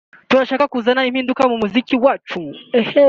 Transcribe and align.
turashaka 0.29 0.65
kuzana 0.73 1.07
impinduka 1.09 1.43
mu 1.51 1.55
muziki 1.61 1.95
wacu 2.03 2.37